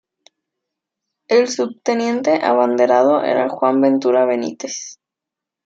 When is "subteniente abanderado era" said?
1.47-3.47